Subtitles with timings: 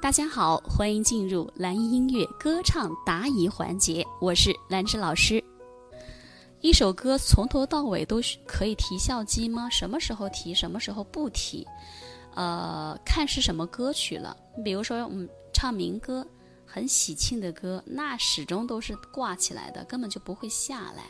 [0.00, 5.42] 大家好，欢迎进入蓝音乐歌唱答疑环节，我是兰芝老师。
[6.60, 9.68] 一首歌从头到尾都可以提笑肌吗？
[9.68, 11.66] 什么时候提，什么时候不提？
[12.36, 14.36] 呃，看是什么歌曲了。
[14.64, 16.24] 比如说，嗯，唱民歌，
[16.64, 21.06] 很喜庆的歌，那始终都是挂起来的，根本就不会下来。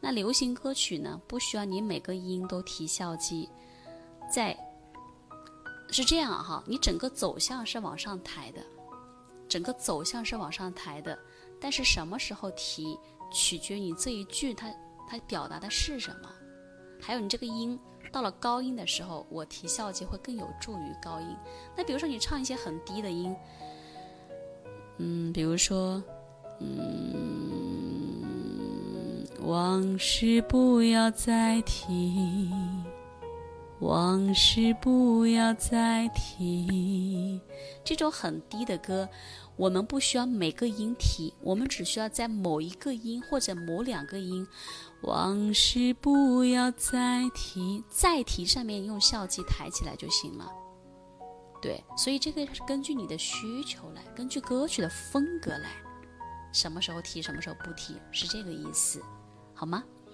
[0.00, 3.48] 那流行歌曲呢，不需要你每个音都提笑肌，
[4.32, 4.56] 在。
[5.90, 8.60] 是这样哈，你整个走向是往上抬的，
[9.48, 11.18] 整个走向是往上抬的，
[11.60, 12.98] 但是什么时候提，
[13.32, 14.70] 取决于你这一句它
[15.08, 16.28] 它表达的是什么，
[17.00, 17.78] 还有你这个音
[18.12, 21.36] 到了高音的时候，我提笑肌会更有助于高音。
[21.76, 23.34] 那比如说你唱一些很低的音，
[24.98, 26.02] 嗯，比如说，
[26.60, 28.26] 嗯，
[29.40, 32.50] 往事不要再提。
[33.80, 37.40] 往事不要再提。
[37.84, 39.08] 这种很低的歌，
[39.56, 44.46] 我们不需要每个音提，我们只需要在某一个音或者某两个音，
[45.02, 50.50] 往事不要再提，再提上面用笑肌抬起来就行了。
[51.62, 55.70] 对，所以这个是根据你的需求来，根据歌曲的风格来，
[56.52, 59.00] 什么时候提，什么时候不提，是这个意思，
[59.54, 59.82] 好吗？